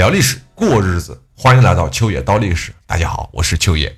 [0.00, 2.74] 聊历史，过日子，欢迎来到秋野刀历史。
[2.86, 3.94] 大家好，我是秋野。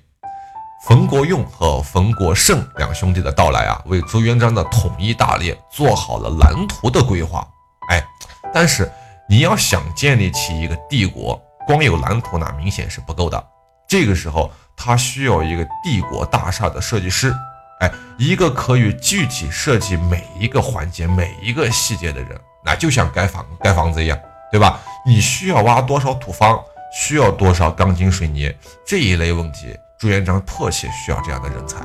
[0.84, 7.46] 冯国用和冯国胜两兄弟的到来啊，为朱元璋的统一大业做好了蓝图的规划。
[7.88, 8.04] 哎，
[8.52, 8.90] 但是
[9.28, 13.40] 你要想建立起一个帝国，光有蓝图那明显是不够的。
[13.86, 17.32] 这个时候，他需要一个帝国大厦的设计师。
[17.78, 17.88] 哎，
[18.18, 24.18] 一个可以具体设计每一个环节、每一个细节的人，那就像盖房盖房子一样，
[24.52, 24.78] 对吧？
[25.04, 26.60] 你需要挖多少土方，
[26.94, 28.54] 需要多少钢筋水泥
[28.86, 31.78] 这一类问题，朱元璋迫切需要这样的人才。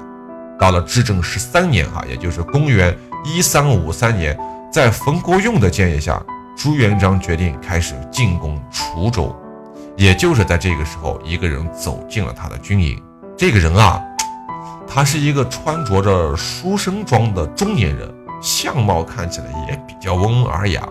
[0.59, 4.37] 到了至正十三年，哈，也就是公元一三五三年，
[4.71, 6.21] 在冯国用的建议下，
[6.57, 9.35] 朱元璋决定开始进攻滁州。
[9.95, 13.01] 也就是在这个时候，一个人走进了他的军营。
[13.37, 14.03] 这个人啊。
[14.89, 18.09] 他是一个穿着着书生装的中年人，
[18.41, 20.81] 相貌看起来也比较温文尔雅。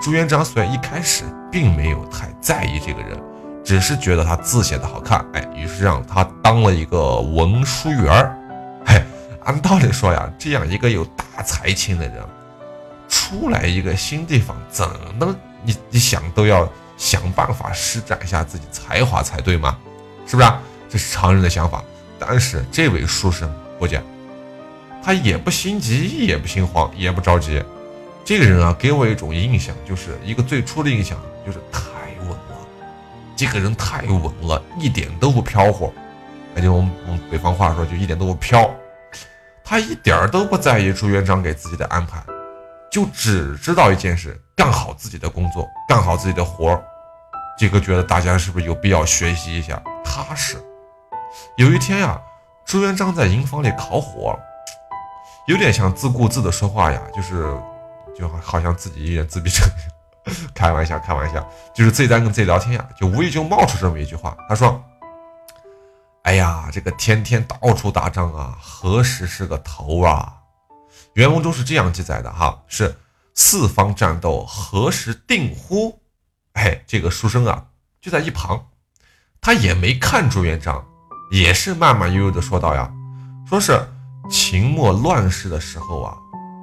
[0.00, 3.22] 朱元璋虽然一开始并没有太在意这个人，
[3.62, 8.34] 只是觉得他字写的好看，哎，于是让他当了一个文书员儿。
[8.86, 9.02] 嘿，
[9.44, 12.16] 按道理说呀，这样一个有大才情的人，
[13.10, 19.76] 出来一个新地方，怎能你你想都要想办法施展一下自己才华才对吗？
[20.26, 20.58] 是不是啊？
[20.88, 21.84] 这是常人的想法。
[22.18, 24.02] 但是这位书生不讲，
[25.02, 27.62] 他也不心急，也不心慌，也不着急。
[28.30, 31.80] 这个人啊，给我一种印象，就是一个最初的印象，就是太
[32.20, 32.64] 稳了。
[33.34, 35.92] 这个人太稳了，一点都不飘忽。
[36.54, 38.70] 而且我们我们北方话说，就一点都不飘。
[39.64, 42.22] 他一点都不在意朱元璋给自己的安排，
[42.88, 46.84] 就只知道一件事：干好自己的工作，干好自己的活儿。
[47.58, 49.82] 这个觉得大家是不是有必要学习一下？
[50.04, 50.56] 踏实。
[51.56, 52.16] 有一天呀，
[52.64, 54.38] 朱元璋在营房里烤火，
[55.48, 57.52] 有点像自顾自的说话呀，就是
[58.16, 59.68] 就好像自己一人自闭症。
[60.54, 64.82] 开玩笑，开玩笑，就是自己在跟自己聊天呀，就无意就冒出这么一句话，他说
[66.22, 70.34] ：“哎呀，这个天天到处打仗啊，何时是个头啊？”
[71.14, 72.96] 原文中是这样记载的哈，是
[73.34, 76.00] 四方战斗何时定乎？
[76.52, 77.64] 哎，这个书生啊
[78.00, 78.66] 就在一旁，
[79.40, 80.84] 他也没看朱元璋。
[81.32, 82.92] 也是慢慢悠悠的说道呀，
[83.48, 83.80] 说是
[84.28, 86.16] 秦末乱世的时候啊，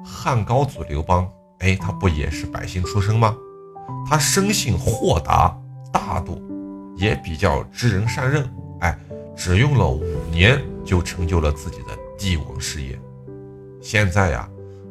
[0.04, 1.26] 汉高祖刘邦，
[1.58, 3.36] 哎，他不也是百姓出身吗？
[4.08, 5.56] 他生性豁达
[5.92, 6.40] 大度，
[6.96, 8.48] 也比较知人善任，
[8.80, 8.98] 哎，
[9.36, 12.98] 只用了五年就成就了自己的帝王事业。
[13.82, 14.48] 现在呀，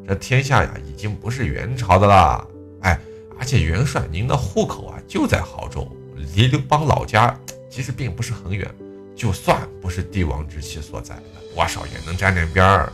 [0.08, 2.46] 这天下呀已经不是元朝的啦，
[2.82, 3.00] 哎，
[3.40, 5.88] 而且元帅您的户口啊就在亳州，
[6.36, 7.38] 离刘邦老家
[7.70, 8.70] 其实并不是很远。
[9.16, 11.16] 就算不是帝王之气所在，
[11.56, 12.94] 多少也能沾点边儿。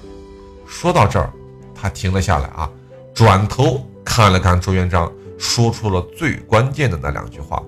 [0.66, 1.30] 说到这儿，
[1.76, 2.72] 他停了下来啊，
[3.14, 7.62] 转头看了看朱元璋，说出了最关键的那两句话：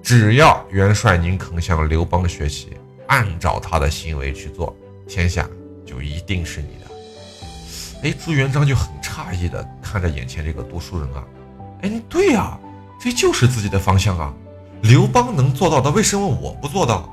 [0.00, 2.68] 只要元帅您肯向刘邦学习，
[3.08, 4.74] 按照他的行为去做，
[5.08, 5.48] 天下
[5.84, 6.86] 就一定是你的。
[8.04, 11.24] 哎，朱元璋就很诧异的看着眼前这个读书人啊，
[11.82, 12.56] 哎，对呀，
[13.00, 14.32] 这就是自己的方向啊。
[14.82, 17.12] 刘邦能做到的，为什么我不做到？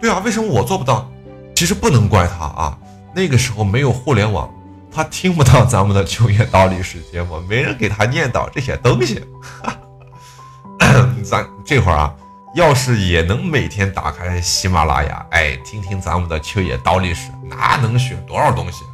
[0.00, 1.08] 对啊，为什么我做不到？
[1.54, 2.78] 其实不能怪他啊，
[3.14, 4.52] 那个时候没有互联网，
[4.94, 9.24] 他听不到咱们的秋叶道历史节目，没人给他念叨这些东西。
[11.24, 12.14] 咱这会儿啊，
[12.54, 18.84] 要是也能每天打开喜马拉雅，哎，听听咱们的秋叶道历史，那能学多少东西，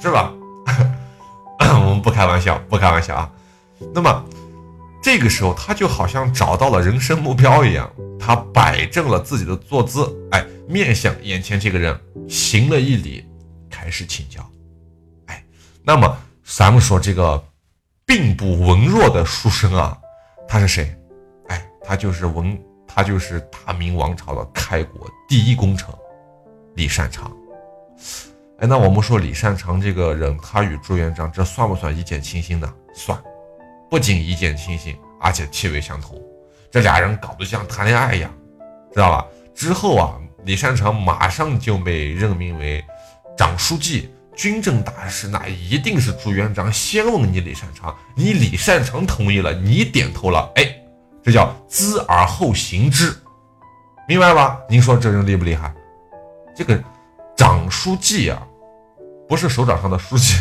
[0.00, 0.32] 是吧？
[1.60, 3.30] 我们不开玩笑，不开玩笑啊。
[3.94, 4.24] 那么
[5.02, 10.44] 这个时候，他就好像找到了人生目标一样，他摆正了自己的坐姿，哎。
[10.68, 11.96] 面向眼前这个人，
[12.28, 13.24] 行了一礼，
[13.70, 14.44] 开始请教。
[15.88, 17.40] 那么咱们说这个
[18.04, 19.96] 并不文弱的书生啊，
[20.48, 20.92] 他是谁？
[21.46, 25.88] 哎，他就是文，他就是大明王朝的开国第一功臣
[26.74, 27.30] 李善长。
[28.58, 32.68] 哎，那我们说李善长这个人，他与朱元璋这算不算一见倾心呢？
[32.92, 33.16] 算，
[33.88, 36.20] 不仅一见倾心，而且气味相投，
[36.68, 38.28] 这俩人搞得像谈恋爱一样，
[38.92, 39.24] 知道吧？
[39.54, 40.18] 之后啊。
[40.44, 42.84] 李善长马上就被任命为
[43.36, 50.76] 长书记、军政大事，那一定是朱元璋先问你李善长，你李善长同意了，你点头了，哎，
[51.24, 53.16] 这叫知而后行之，
[54.06, 54.60] 明白吧？
[54.68, 55.74] 您说这人厉不厉害？
[56.54, 56.78] 这个
[57.36, 58.46] 长书记啊，
[59.26, 60.34] 不是手掌上的书记，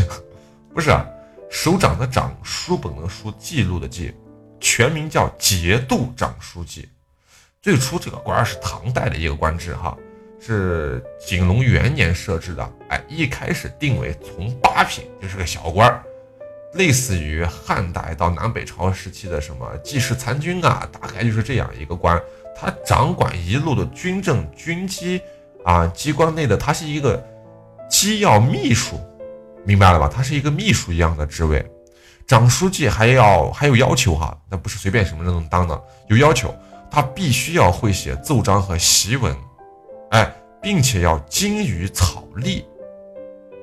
[0.73, 1.05] 不是啊，
[1.49, 4.13] 手掌的掌，书本的书，记录的记，
[4.59, 6.87] 全名叫节度长书记。
[7.61, 9.97] 最初这个官是唐代的一个官职，哈，
[10.45, 12.71] 是景龙元年设置的。
[12.89, 16.03] 哎，一开始定为从八品，就是个小官儿，
[16.73, 22.21] 类似于汉代到南北朝时期的什么记事参军啊，大概就是这样一个官。
[22.55, 25.19] 他掌管一路的军政军机
[25.63, 27.21] 啊，机关内的他是一个
[27.89, 28.99] 机要秘书，
[29.65, 30.07] 明白了吧？
[30.07, 31.65] 他是一个秘书一样的职位。
[32.27, 36.55] 长书记还要还有要求哈，那不是随便什么人能当的，有要求，
[36.91, 39.35] 他必须要会写奏章和檄文，
[40.11, 42.65] 哎，并且要精于草隶，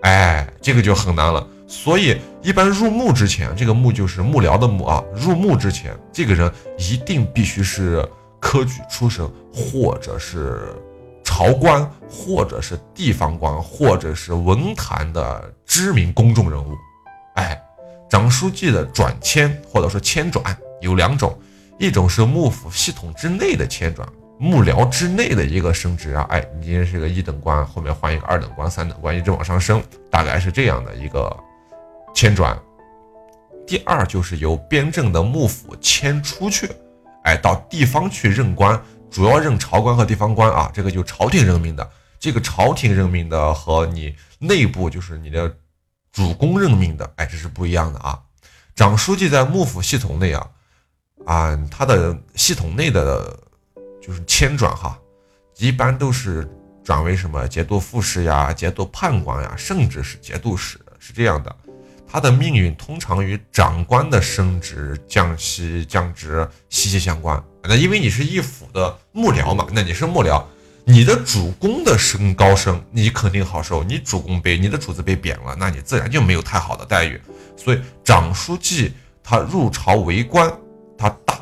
[0.03, 1.47] 哎，这个就很难了。
[1.67, 8.07] 所以一般入幕之前，这个幕就是幕僚的幕啊，入幕之前，这个人一定必须是
[8.41, 10.75] 科举出身，或者是
[11.25, 16.77] 朝官，或者是地方官，或者是文坛的知名公众人物，
[17.37, 17.59] 哎。
[18.11, 21.35] 长书记的转迁或者说迁转有两种，
[21.79, 24.07] 一种是幕府系统之内的迁转，
[24.43, 29.81] 幕僚之内的一个升职啊，哎，你今天是个一等官，后面换一个二等官、三等官，一直往上升，
[30.11, 31.33] 大概是这样的一个
[32.13, 32.61] 迁转。
[33.65, 36.69] 第二就是由边镇的幕府迁出去，
[37.23, 45.55] 哎，到地方去任官，主要任朝官和地方官啊，这个就朝廷任命的，这个朝廷任命的和你内部就是你的。
[46.11, 48.21] 主公任命的，哎，这是不一样的啊。
[48.75, 50.47] 长书记在幕府系统内啊，
[51.25, 53.35] 啊，他的系统内的，
[54.03, 54.99] 就是迁转哈，
[55.59, 56.47] 一般都是
[56.83, 61.57] 转为什么节度副使呀、节度判官呀，甚至是节度使，是这样的。
[62.07, 67.43] 他的命运通常与长官的升职、降息、降职息息相关。
[67.63, 70.45] 那因为你是一府的幕僚嘛，那你是幕僚。
[70.85, 73.85] 你的主公的升高升，你肯定好受。
[73.85, 77.19] 你主公被你的主子被贬了，那你自然就没有太好的待遇。
[77.57, 80.53] 所以长书记他入朝为官，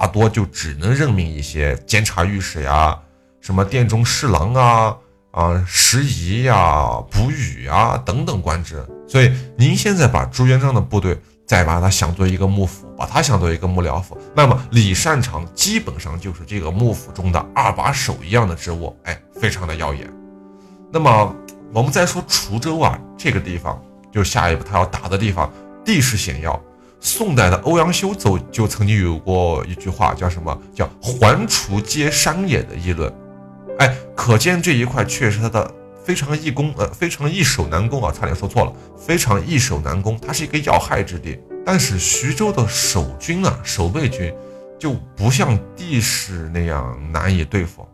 [0.00, 2.98] 大多就只能任命一些监察御史呀、
[3.42, 4.96] 什么殿中侍郎啊、
[5.30, 8.82] 啊拾遗呀、补语啊等等官职。
[9.06, 11.20] 所以您现在把朱元璋的部队。
[11.50, 20.08] 再把他想做一个幕府，把他想做一个幕僚府，那么李善长基本上就是这个幕府中的二把手一样的职务，哎，非常的耀眼。
[20.92, 21.34] 那么
[21.72, 23.82] 我们再说滁州啊，这个地方
[24.12, 25.52] 就下一步他要打的地方，
[25.84, 26.52] 地势险要。
[27.00, 33.12] 宋代的欧阳修走就曾经有过一句话，叫什么叫“环滁皆山也”的议论，
[33.78, 35.74] 哎，可见这一块确实他的。
[36.02, 41.38] 非常易攻，呃，非常易守难攻啊，差点说错了，非常易守难攻，它是一个要害之地。
[41.64, 44.34] 但是徐州的守军啊，守备军
[44.78, 47.86] 就不像地势那样难以对付。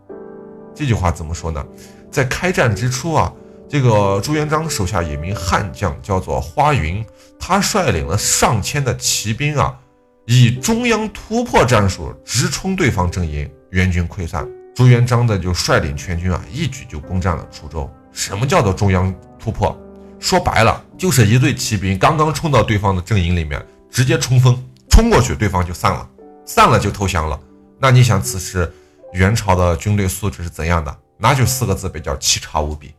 [0.73, 1.62] 这句话怎么说呢？
[2.11, 3.31] 在开战之初啊，
[3.69, 7.05] 这个朱元璋手下有名悍将叫做花云，
[7.38, 9.78] 他率领了上千的骑兵啊，
[10.26, 14.46] 以中央突破战术直冲对方阵营，援军溃散。
[14.74, 17.90] 朱元璋的就率领全军啊，一举就攻占了滁州。
[18.12, 19.78] 什么叫做中央突破？
[20.18, 26.08] 说白了，就是一队骑兵刚刚冲到对方的阵营里面，直接冲锋冲过去，对方就散了，
[26.44, 27.38] 散了就投降了。
[27.78, 28.70] 那你想，此时
[29.12, 30.96] 元朝的军队素质是怎样的？
[31.18, 32.94] 那就四个字，比较奇差无比，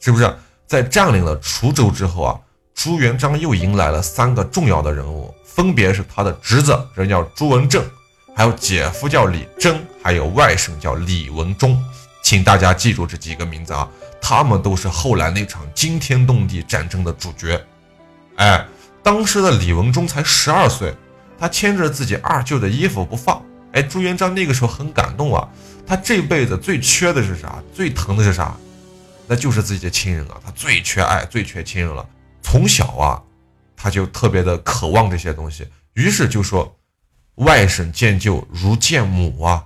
[0.00, 0.34] 是不是？
[0.66, 2.40] 在占领了滁州之后啊，
[2.74, 7.84] 朱元璋又迎来了三个重要的人物，分别是他的侄子，人叫朱文正。
[8.34, 11.78] 还有姐夫叫李真，还有外甥叫李文忠，
[12.24, 13.86] 请大家记住这几个名字啊，
[14.22, 17.62] 他们都是后来那场惊天动地战争的主角。
[18.36, 18.66] 哎，
[19.02, 20.94] 当时的李文忠才十二岁，
[21.38, 23.40] 他牵着自己二舅的衣服不放。
[23.72, 25.46] 哎，朱元璋那个时候很感动啊，
[25.86, 27.62] 他这辈子最缺的是啥？
[27.74, 28.56] 最疼的是啥？
[29.26, 32.04] 那就是自己的亲人啊，他最缺爱，最缺亲人了。
[32.42, 33.22] 从小啊，
[33.76, 36.76] 他就特别的渴望这些东西，于是就说。
[37.36, 39.64] 外甥见舅如见母啊，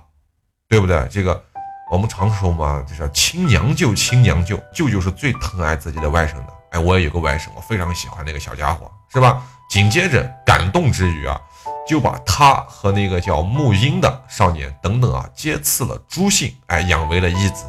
[0.69, 1.05] 对不对？
[1.11, 1.43] 这个
[1.91, 6.47] 我们常说嘛，就是亲娘舅，亲娘舅，舅舅是最疼爱自己的外甥的。
[6.71, 9.43] 哎，我也有个外甥，我非常喜欢那个小家伙，是吧？
[9.69, 11.39] 紧接着感动之余啊，
[11.85, 17.65] 就把他和那个叫穆英的少年等等啊，皆赐了朱姓，哎，养为了义子。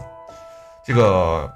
[0.87, 1.53] 这个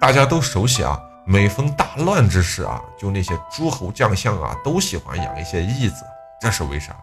[0.00, 6.04] 大家都熟悉啊，每逢大乱之时啊，就那些诸侯将相啊，都喜欢养一些义子，
[6.40, 6.94] 这是为啥？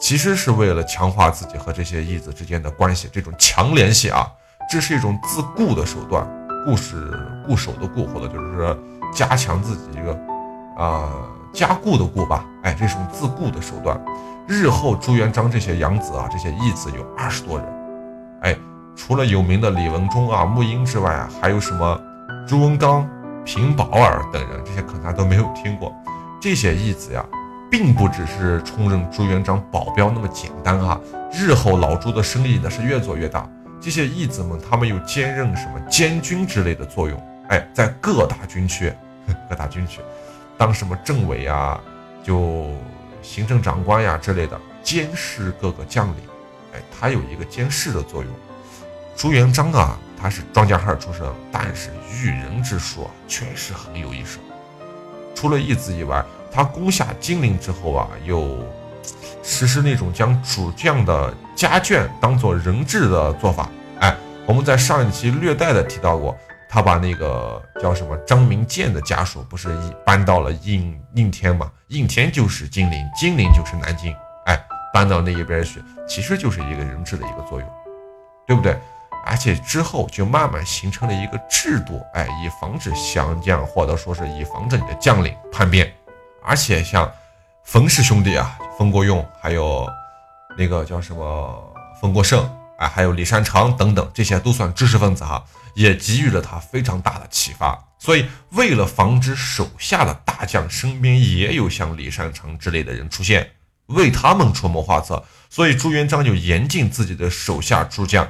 [0.00, 4.26] 其实是为了强化自己和这些义子之间的关系，这种强联系啊，
[4.70, 6.26] 这是一种自固的手段，
[6.64, 7.12] 固是
[7.46, 8.76] 固守的固，或者就是说
[9.14, 10.18] 加强自己这个
[10.76, 11.12] 啊
[11.52, 14.00] 加固的固吧，哎，这种自固的手段。
[14.48, 17.66] 日后朱元璋这些养子啊，这些义子有二十多人，
[18.40, 18.56] 哎，
[18.96, 22.00] 除了有名的李文忠啊、穆英之外啊，还有什么
[22.48, 23.08] 朱文刚、
[23.44, 25.94] 平保尔等人，这些可能大家都没有听过。
[26.40, 27.24] 这些义子呀。
[27.70, 31.00] 并不只是充任朱元璋保镖那么简单哈，
[31.32, 33.48] 日后老朱的生意呢是越做越大。
[33.80, 37.16] 这些义子们，他们又兼任什么监军之类的作用？
[37.48, 38.92] 哎，在各大军区，
[39.48, 40.00] 各大军区
[40.58, 41.80] 当什么政委啊，
[42.24, 42.66] 就
[43.22, 46.16] 行政长官呀之类的，监视各个将领。
[46.74, 48.32] 哎，他有一个监视的作用。
[49.14, 54.38] 朱元璋啊，他是庄稼汉出身，但是驭人之术啊，确实很有一手。
[55.34, 56.22] 除了义子以外，
[56.52, 58.58] 他攻下金陵之后啊，又
[59.42, 63.70] 实施那种将主将的家眷当做人质的做法。
[64.00, 66.36] 哎，我们在上一期略带的提到过，
[66.68, 69.74] 他把那个叫什么张明建的家属不是
[70.04, 71.70] 搬到了应应天嘛？
[71.88, 74.14] 应天就是金陵，金陵就是南京。
[74.44, 74.60] 哎，
[74.92, 77.68] 搬到那一边去，其实就是一个人质的一个作用，
[78.46, 78.76] 对不对？
[79.24, 85.92] 而且之后就慢慢形成了一个制度，哎，以防止降将，或者说是以防止你的将领叛变。
[86.42, 87.10] 而且像
[87.64, 89.86] 冯氏兄弟啊，冯国用，还有
[90.56, 97.78] 那个叫什么冯国胜，哎，还有李善长等等，这些都算知识分子哈，也给予了他非常大的启发。
[97.98, 103.50] 所以，为了防止手下的大将身边也有像李善长之类的人出现，
[103.88, 108.26] 为他们出谋划策，所以朱元璋就严禁自己的手下诸将。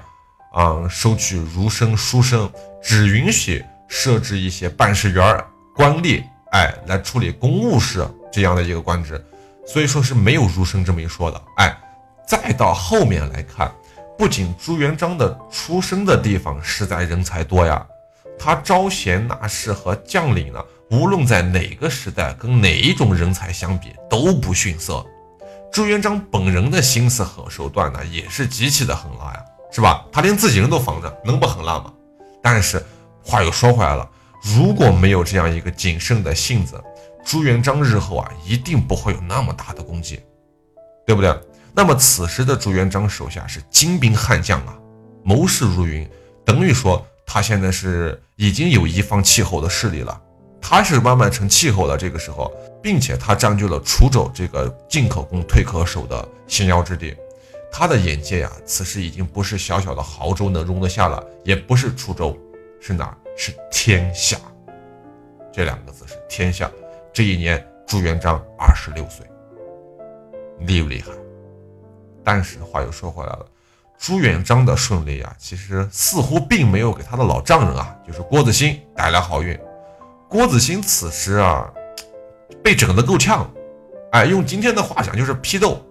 [0.52, 2.50] 啊，收取儒生、书生，
[2.82, 9.24] 只允许设置一些办事员、官吏，哎，来处理公务事这样的一个官职，
[9.66, 11.40] 所以说是没有儒生这么一说的。
[11.56, 11.76] 哎，
[12.26, 13.72] 再到后面来看，
[14.18, 17.86] 不仅朱元璋的出生的地方实在人才多呀，
[18.38, 25.06] 他招贤纳士和将领呢，无论在哪个时代跟哪一种人才相比都不逊色。
[25.72, 29.44] 朱元璋本人的心思和手段呢，也是极其的狠辣呀。
[29.70, 30.04] 是吧？
[30.10, 31.92] 他连自己人都防着，能不狠辣吗？
[32.42, 32.84] 但是
[33.22, 34.08] 话又说回来了，
[34.42, 36.82] 如果没有这样一个谨慎的性子，
[37.24, 40.20] 朱元璋日后啊，一定不会有那么大的功绩，
[41.06, 41.38] 对不对？
[41.72, 44.76] 那么此时的朱元璋手下是精兵悍将啊，
[45.22, 46.08] 谋士如云，
[46.44, 50.20] 等于说他现在是已经有一方气候的势力了，
[50.60, 51.96] 他是慢慢成气候了。
[51.96, 57.14] 这个时候，并且他占据了滁州这个进可攻退可守的险要之地。
[57.72, 62.36] 他的眼界呀，此时已经不是小小的亳州能容得下了，也不是滁州，
[62.80, 63.16] 是哪？
[63.36, 64.36] 是天下。
[65.52, 66.70] 这两个字是天下。
[67.12, 69.24] 这一年，朱元璋二十六岁，
[70.60, 71.12] 厉不厉害？
[72.22, 73.46] 但是话又说回来了，
[73.98, 79.58] 朱元璋的顺利啊，其实似乎并没有给他的老丈人啊，就是郭子兴带来好运。
[80.28, 81.72] 郭子兴此时啊，
[82.62, 83.50] 被整得够呛，
[84.12, 85.82] 哎，用今天的话讲就是批斗。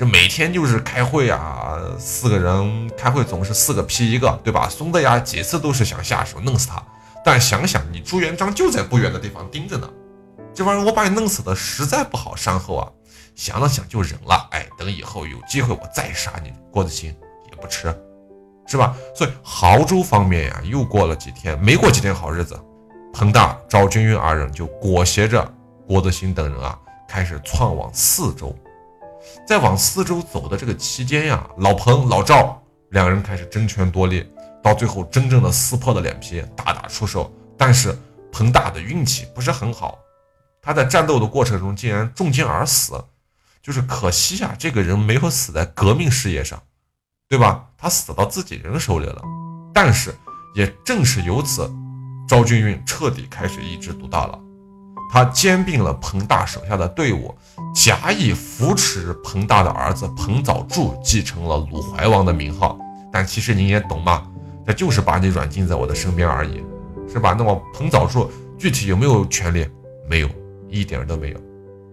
[0.00, 4.66] 这每天就是开会啊，四个人开会总是四个批一个，对吧？
[4.66, 6.82] 松的呀，几次都是想下手弄死他。
[7.22, 9.86] 但想想你朱元璋就在不远的地方盯着呢，
[10.54, 12.88] 这玩意儿我把你弄死的实在不好善后啊。
[13.36, 17.14] 想了想就忍了，哎，等以后有机会我再杀你郭子兴
[17.50, 17.94] 也不迟，
[18.66, 18.96] 是吧？
[19.14, 22.58] 所以亳州方面呀，又过了几天，没过几天好日子，
[23.12, 25.46] 彭大、赵君运二人就裹挟着
[25.86, 28.56] 郭子兴等人啊，开始窜往泗州。
[29.46, 34.26] 在往四周走的这个期间呀，老彭、老赵两人开始争权夺利，
[34.62, 37.32] 到最后真正的撕破了脸皮，大打出手。
[37.56, 37.96] 但是
[38.32, 39.98] 彭大的运气不是很好，
[40.62, 43.02] 他在战斗的过程中竟然中箭而死，
[43.62, 46.62] 就是可惜啊，这个人没有死在革命事业上，
[47.28, 47.66] 对吧？
[47.76, 49.22] 他死到自己人手里了。
[49.74, 50.14] 但是
[50.54, 51.70] 也正是由此，
[52.26, 54.38] 赵君运彻底开始一枝独大了。
[55.12, 57.36] 他兼并了彭大手下的队伍，
[57.74, 62.78] 假意扶持彭大的儿子彭藻柱继承了鲁怀王的名号。
[63.12, 64.26] 但其实您也懂嘛，
[64.66, 66.62] 他就是把你软禁在我的身边而已，
[67.12, 67.34] 是吧？
[67.36, 69.66] 那么彭藻柱具体有没有权利？
[70.08, 70.28] 没有，
[70.68, 71.40] 一点都没有。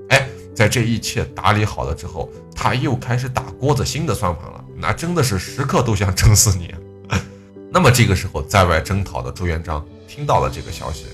[0.10, 6.74] 哎，在这一切打理好了之后，他又开始打郭子兴的算盘了，那真的是时刻都想整死你。
[7.74, 11.06] 那么这个时候，在外征讨的朱元璋听到了这个消息。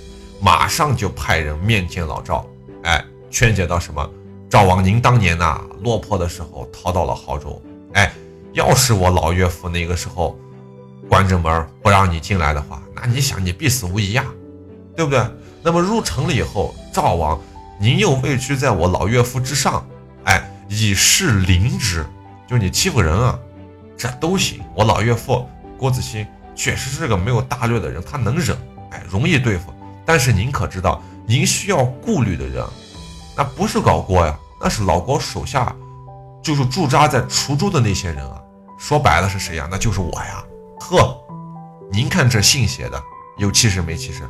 [0.41, 2.45] 马上就派人面见老赵，
[2.83, 4.09] 哎，劝解到什么？
[4.53, 7.59] 赵王，您当年呐落魄的时候逃到了亳州，
[7.93, 8.13] 哎，
[8.51, 10.37] 要是我老岳父那个时候
[11.09, 14.23] 关着门不让你进来的话，那你想你必死无疑呀，
[14.95, 15.25] 对不对？
[15.63, 17.41] 那么入城了以后，赵王，
[17.79, 19.83] 您又位居在我老岳父之上，
[20.25, 22.05] 哎，以势凌之，
[22.47, 23.39] 就你欺负人啊，
[23.97, 24.61] 这都行。
[24.75, 28.55] 我老岳父郭子兴确实是个没有大略的人，他能忍，
[28.91, 29.73] 哎，容易对付。
[30.05, 32.63] 但是您可知道，您需要顾虑的人，
[33.35, 35.75] 那不是搞郭呀，那是老郭手下，
[36.41, 38.41] 就是驻扎在滁州的那些人啊。
[38.79, 39.67] 说白了是谁呀？
[39.69, 40.41] 那就是我呀。
[40.79, 41.17] 呵，
[41.91, 43.01] 您看这信写的
[43.37, 44.23] 有气势没气势，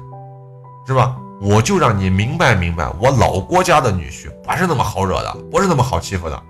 [0.88, 1.16] 是吧？
[1.40, 6.44] 我就让你明白明白，我老郭家的女婿不是那么好惹的，不是那么好欺负的。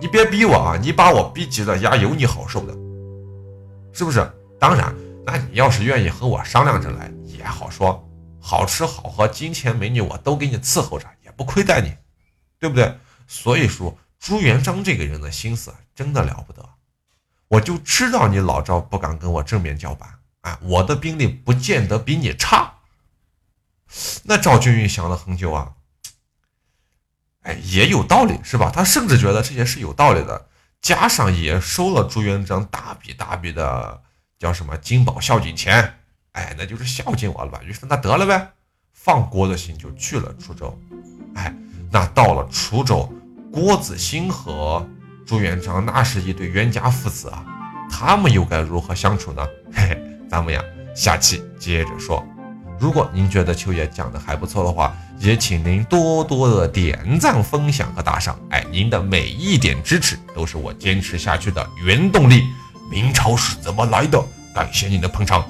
[0.00, 0.78] 你别逼我啊！
[0.80, 2.72] 你把我逼急了，丫有你好受的，
[3.92, 4.26] 是不是？
[4.58, 4.94] 当然，
[5.26, 8.02] 那你要是愿意和我商量着来，也好说。
[8.40, 11.92] 好吃好喝，金钱美女我都给你伺候着，也不亏待你，
[12.58, 12.94] 对不对？
[13.26, 16.68] 所以说朱元璋这个人的心思真的了不得。
[17.48, 20.58] 我就知道你老赵不敢跟我正面叫板啊！
[20.62, 22.74] 我的兵力不见得比你差。
[24.24, 25.74] 那赵俊玉想了很久啊，
[27.42, 28.70] 哎，也有道理是吧？
[28.74, 30.48] 他甚至觉得这些是有道理的，
[30.82, 34.02] 加上也收了朱元璋大笔大笔的
[34.40, 36.00] 叫什么金宝孝敬钱，
[36.32, 37.60] 哎，那就是孝敬我了吧？
[37.62, 38.54] 于是那得了呗，
[38.92, 40.76] 放郭子兴就去了滁州。
[41.36, 41.54] 哎，
[41.92, 43.08] 那到了滁州，
[43.56, 44.86] 郭子兴和
[45.24, 47.42] 朱元璋那是一对冤家父子啊，
[47.90, 49.42] 他们又该如何相处呢？
[49.72, 49.98] 嘿 嘿，
[50.28, 50.62] 咱们呀
[50.94, 52.22] 下期接着说。
[52.78, 58.38] 如果您觉得秋野讲的还不错的话，也请您多多的点赞、分享和打赏。
[58.50, 62.42] 哎，您的每一点支持都是我坚持下去的原动力。
[62.90, 64.22] 明朝是怎么来的？
[64.54, 65.42] 感谢您的捧场，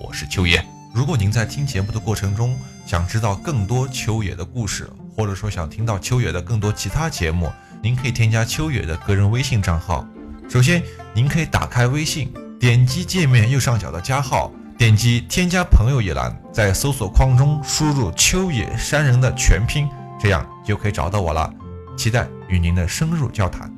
[0.00, 0.66] 我是秋野。
[0.92, 7.52] 如果您在听节目的过程中想知道更多秋野的故事，或者说想听到秋野的更多其他节目。
[7.82, 10.06] 您可以添加秋野的个人微信账号。
[10.48, 10.82] 首先，
[11.14, 19.88] 您可以打开微信，点击界面右上角的加号，点击添加朋友一栏，在搜索框中输入“秋野山人”的全拼，
[20.20, 21.52] 这样就可以找到我了。
[21.96, 23.71] 期待与您的深入交谈。